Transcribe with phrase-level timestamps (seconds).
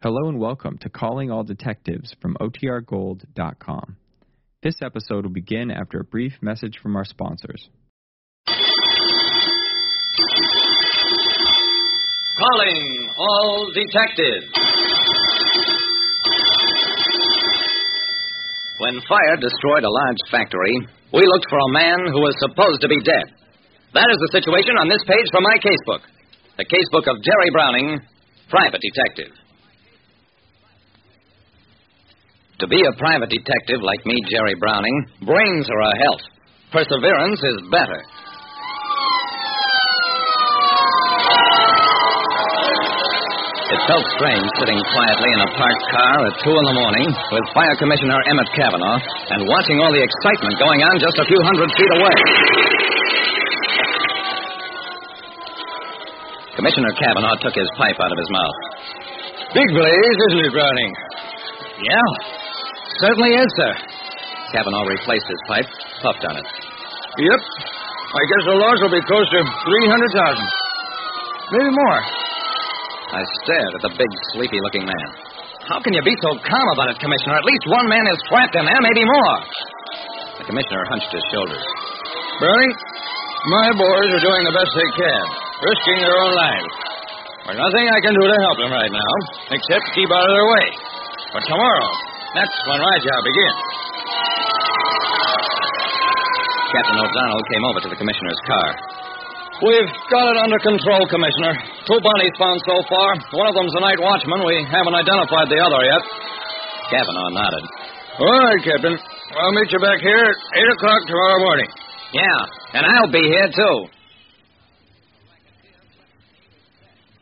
[0.00, 3.96] Hello and welcome to Calling All Detectives from OTRGold.com.
[4.62, 7.68] This episode will begin after a brief message from our sponsors.
[12.38, 14.46] Calling all detectives.
[18.78, 20.78] When fire destroyed a large factory,
[21.12, 23.34] we looked for a man who was supposed to be dead.
[23.94, 26.06] That is the situation on this page from my casebook.
[26.56, 27.98] The casebook of Jerry Browning,
[28.48, 29.34] private detective.
[32.58, 36.20] To be a private detective like me, Jerry Browning, brains are a help.
[36.74, 38.02] Perseverance is better.
[43.68, 47.44] It felt strange sitting quietly in a parked car at 2 in the morning with
[47.54, 51.70] Fire Commissioner Emmett Kavanaugh and watching all the excitement going on just a few hundred
[51.78, 52.16] feet away.
[56.58, 58.58] Commissioner Kavanaugh took his pipe out of his mouth.
[59.54, 60.90] Big blaze, isn't it, Browning?
[61.86, 62.37] Yeah,
[63.00, 63.72] certainly is, sir.
[64.52, 65.68] Kavanaugh replaced his pipe,
[66.02, 66.46] puffed on it.
[67.18, 67.40] Yep.
[68.08, 69.44] I guess the loss will be close to 300,000.
[71.52, 72.00] Maybe more.
[73.12, 75.08] I stared at the big, sleepy looking man.
[75.68, 77.36] How can you be so calm about it, Commissioner?
[77.36, 78.86] At least one man is trapped in there, eh?
[78.88, 79.36] maybe more.
[80.40, 81.64] The Commissioner hunched his shoulders.
[82.40, 82.72] Browning,
[83.52, 85.24] my boys are doing the best they can,
[85.60, 86.72] risking their own lives.
[87.44, 89.12] There's nothing I can do to help them right now,
[89.52, 90.66] except keep out of their way.
[91.32, 91.88] But tomorrow,
[92.34, 93.58] that's when my job begins.
[96.68, 98.68] Captain O'Donnell came over to the Commissioner's car.
[99.58, 101.56] We've got it under control, Commissioner.
[101.88, 103.08] Two bunnies found so far.
[103.34, 104.44] One of them's a night watchman.
[104.46, 106.02] We haven't identified the other yet.
[106.94, 107.64] Kavanaugh nodded.
[108.22, 108.94] All right, Captain.
[108.94, 111.68] I'll meet you back here at 8 o'clock tomorrow morning.
[112.12, 113.76] Yeah, and I'll be here, too.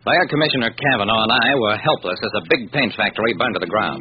[0.05, 3.67] Fire Commissioner Kavanaugh and I were helpless as a big paint factory burned to the
[3.67, 3.99] ground.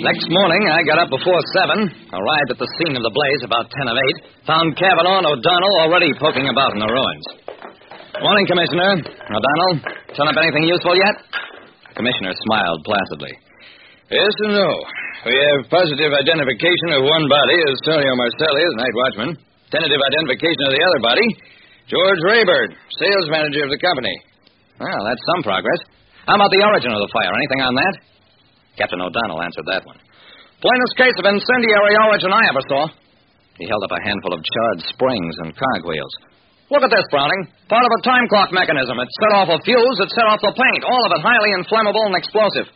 [0.00, 1.76] Next morning, I got up before 7,
[2.16, 5.76] arrived at the scene of the blaze about 10 of 8, found Kavanaugh and O'Donnell
[5.84, 7.26] already poking about in the ruins.
[8.16, 8.96] Morning, Commissioner.
[8.96, 9.74] O'Donnell,
[10.16, 11.20] turn up anything useful yet?
[11.92, 13.34] The Commissioner smiled placidly.
[14.08, 14.70] Yes and no.
[15.28, 19.30] We have positive identification of one body as Tonio Marcelli, the night watchman.
[19.68, 21.28] Tentative identification of the other body,
[21.92, 24.16] George Rayburn, sales manager of the company.
[24.80, 25.80] Well, that's some progress.
[26.24, 27.36] How about the origin of the fire?
[27.36, 27.94] Anything on that?
[28.78, 29.98] Captain O'Donnell answered that one.
[30.60, 32.82] Plainest case of incendiary origin I ever saw.
[33.56, 36.14] He held up a handful of charred springs and cogwheels.
[36.70, 37.50] Look at this, Browning.
[37.66, 39.00] Part of a time clock mechanism.
[39.00, 42.06] It set off a fuse, it set off the paint, all of it highly inflammable
[42.06, 42.70] and explosive.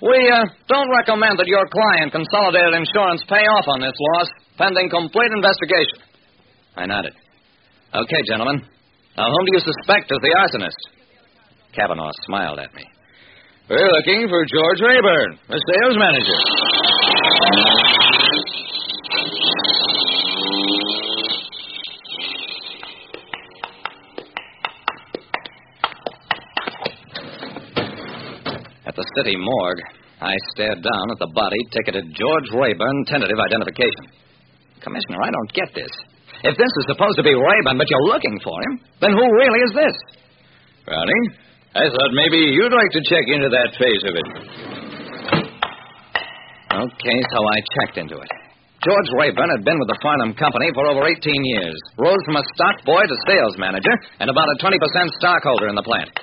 [0.00, 4.28] We uh, don't recommend that your client, Consolidated Insurance, pay off on this loss,
[4.58, 6.02] pending complete investigation.
[6.76, 7.14] I nodded.
[7.94, 8.64] Okay, gentlemen.
[9.16, 10.80] Now, whom do you suspect as the arsonist?
[11.72, 12.82] Kavanaugh smiled at me.
[13.66, 16.38] We're looking for George Rayburn, the sales manager.
[28.84, 29.80] At the city morgue,
[30.20, 34.12] I stared down at the body ticketed George Rayburn, tentative identification.
[34.82, 35.90] Commissioner, I don't get this.
[36.44, 39.60] If this is supposed to be Rayburn, but you're looking for him, then who really
[39.64, 39.96] is this?
[40.84, 41.24] Browning,
[41.74, 44.28] I thought maybe you'd like to check into that phase of it.
[46.70, 48.30] Okay, so I checked into it.
[48.86, 52.46] George Rayburn had been with the Farnham Company for over 18 years, rose from a
[52.54, 53.90] stock boy to sales manager,
[54.22, 54.78] and about a 20%
[55.18, 56.14] stockholder in the plant.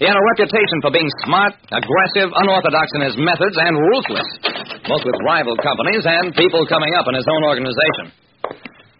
[0.00, 4.28] He had a reputation for being smart, aggressive, unorthodox in his methods, and ruthless,
[4.88, 8.08] both with rival companies and people coming up in his own organization.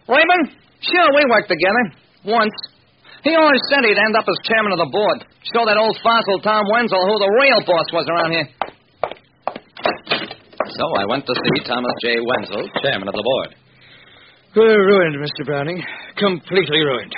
[0.05, 0.53] Rayburn?
[0.85, 1.83] Sure, we worked together.
[2.29, 2.53] Once.
[3.25, 5.25] He always said he'd end up as chairman of the board.
[5.49, 8.47] Show that old fossil Tom Wenzel who the real boss was around here.
[10.77, 12.21] So I went to see Thomas J.
[12.21, 13.49] Wenzel, chairman of the board.
[14.53, 15.41] We're ruined, Mr.
[15.41, 15.81] Browning.
[16.21, 17.13] Completely ruined.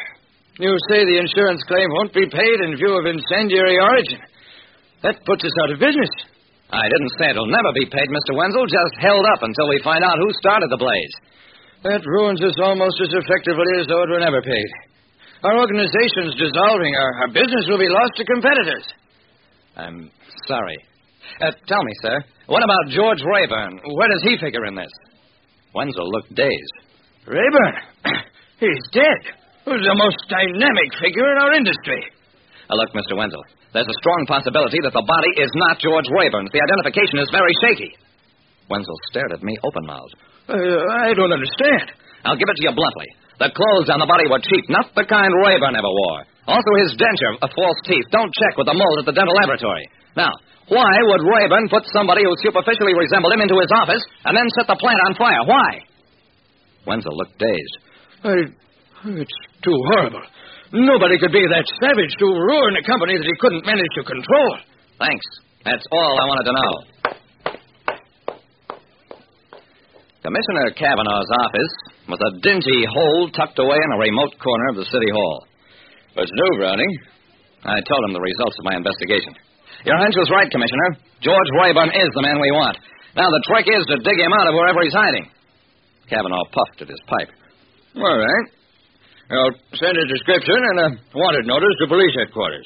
[0.63, 4.23] You say the insurance claim won't be paid in view of incendiary origin.
[5.03, 6.09] That puts us out of business.
[6.72, 8.32] I didn't say it'll never be paid, Mr.
[8.32, 11.16] Wenzel, just held up until we find out who started the blaze.
[11.84, 14.86] That ruins us almost as effectively as though it were never paid.
[15.43, 16.95] Our organization's dissolving.
[16.95, 18.85] Our, our business will be lost to competitors.
[19.78, 20.09] I'm
[20.47, 20.78] sorry.
[21.41, 22.17] Uh, tell me, sir,
[22.47, 23.79] what about George Rayburn?
[23.84, 24.89] Where does he figure in this?
[25.75, 26.75] Wenzel looked dazed.
[27.28, 27.75] Rayburn?
[28.63, 29.22] He's dead.
[29.67, 32.01] Who's the most dynamic figure in our industry?
[32.72, 33.13] Uh, look, Mr.
[33.19, 33.43] Wenzel,
[33.75, 36.49] there's a strong possibility that the body is not George Rayburn's.
[36.55, 37.91] The identification is very shaky.
[38.72, 40.16] Wenzel stared at me open mouthed.
[40.49, 40.55] Uh,
[41.03, 41.91] I don't understand.
[42.28, 43.08] I'll give it to you bluntly.
[43.40, 46.28] The clothes on the body were cheap, not the kind Rayburn ever wore.
[46.52, 48.03] Also his denture of false teeth.
[48.12, 49.88] Don't check with the mold at the dental laboratory.
[50.20, 50.34] Now,
[50.68, 54.68] why would Rayburn put somebody who superficially resembled him into his office and then set
[54.68, 55.44] the plant on fire?
[55.47, 55.70] Why?
[56.84, 57.76] Wenzel looked dazed.
[58.24, 58.35] I,
[59.23, 60.23] it's too horrible.
[60.73, 64.52] Nobody could be that savage to ruin a company that he couldn't manage to control.
[65.00, 65.26] Thanks.
[65.64, 66.73] That's all I wanted to know.
[70.23, 71.73] Commissioner Kavanaugh's office
[72.08, 75.48] was a dingy hole tucked away in a remote corner of the city hall.
[76.16, 76.92] What's new, Browning?
[77.68, 79.36] I told him the results of my investigation.
[79.84, 80.98] Your hunch was right, Commissioner.
[81.22, 82.80] George Rayburn is the man we want.
[83.14, 85.28] Now, the trick is to dig him out of wherever he's hiding.
[86.08, 87.32] Kavanaugh puffed at his pipe.
[88.00, 88.48] All right.
[89.28, 92.64] I'll send a description and a wanted notice to police headquarters.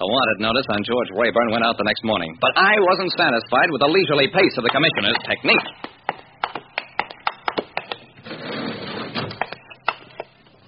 [0.00, 3.68] A wanted notice on George Rayburn went out the next morning, but I wasn't satisfied
[3.70, 5.68] with the leisurely pace of the commissioner's technique.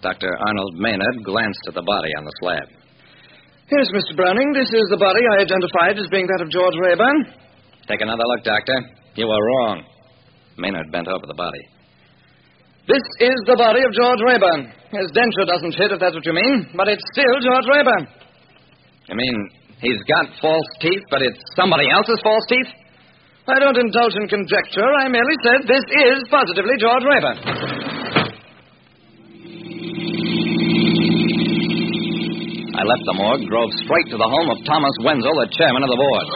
[0.02, 0.31] Dr.
[0.46, 2.66] Arnold Maynard glanced at the body on the slab.
[3.70, 4.19] Yes, Mr.
[4.19, 7.25] Browning, this is the body I identified as being that of George Rayburn.
[7.87, 8.82] Take another look, Doctor.
[9.14, 9.87] You were wrong.
[10.58, 11.62] Maynard bent over the body.
[12.90, 14.75] This is the body of George Rayburn.
[14.90, 18.05] His denture doesn't fit, if that's what you mean, but it's still George Rayburn.
[19.06, 19.38] You mean
[19.78, 22.69] he's got false teeth, but it's somebody else's false teeth?
[23.46, 24.87] I don't indulge in conjecture.
[24.98, 27.81] I merely said this is positively George Rayburn.
[32.82, 35.90] I left the morgue, drove straight to the home of Thomas Wenzel, the chairman of
[35.94, 36.26] the board.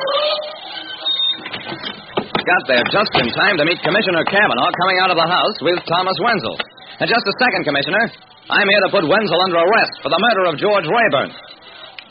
[2.38, 5.82] Got there just in time to meet Commissioner Kavanaugh coming out of the house with
[5.90, 6.54] Thomas Wenzel.
[7.02, 7.98] And just a second, Commissioner.
[8.46, 11.34] I'm here to put Wenzel under arrest for the murder of George Rayburn.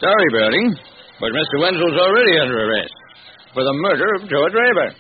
[0.04, 0.68] Sorry, Browning,
[1.24, 1.56] but Mr.
[1.64, 2.96] Wenzel's already under arrest
[3.56, 5.00] for the murder of George Rayburn.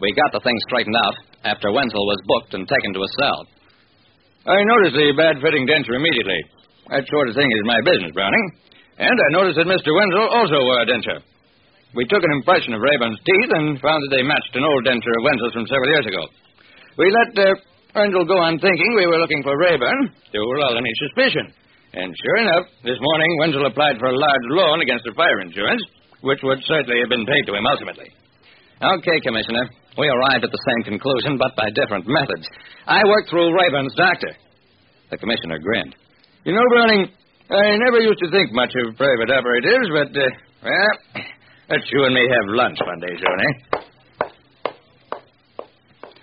[0.00, 1.16] We got the thing straightened out
[1.52, 3.44] after Wenzel was booked and taken to a cell.
[4.48, 6.40] I noticed the bad fitting denture immediately.
[6.88, 8.46] That sort of thing is my business, Browning.
[8.96, 9.92] And I noticed that Mr.
[9.92, 11.20] Wenzel also wore a denture.
[11.94, 15.16] We took an impression of Rayburn's teeth and found that they matched an old denture
[15.16, 16.22] of Wenzel's from several years ago.
[16.96, 17.56] We let uh,
[17.94, 21.52] Wenzel go on thinking we were looking for Rayburn to lull any suspicion.
[21.92, 25.80] And sure enough, this morning Wenzel applied for a large loan against the fire insurance,
[26.20, 28.08] which would certainly have been paid to him ultimately.
[28.80, 29.64] Okay, Commissioner.
[29.96, 32.46] We arrived at the same conclusion, but by different methods.
[32.86, 34.32] I worked through Rayburn's doctor.
[35.10, 35.96] The Commissioner grinned.
[36.48, 37.04] You know, Browning,
[37.52, 40.32] I never used to think much of private operatives, but, uh,
[40.64, 41.20] well,
[41.68, 43.54] let's you and me have lunch one day soon, eh?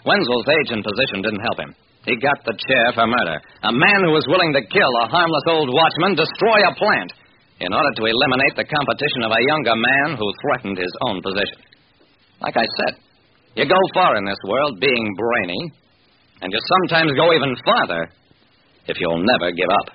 [0.02, 1.78] Wenzel's age and position didn't help him.
[2.10, 3.38] He got the chair for murder.
[3.38, 7.14] A man who was willing to kill a harmless old watchman, destroy a plant,
[7.62, 11.62] in order to eliminate the competition of a younger man who threatened his own position.
[12.42, 12.98] Like I said,
[13.54, 15.70] you go far in this world being brainy,
[16.42, 18.10] and you sometimes go even farther
[18.90, 19.95] if you'll never give up.